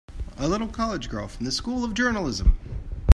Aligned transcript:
A 0.37 0.47
little 0.47 0.67
college 0.67 1.09
girl 1.09 1.27
from 1.27 1.45
a 1.45 1.51
School 1.51 1.83
of 1.83 1.93
Journalism! 1.93 2.57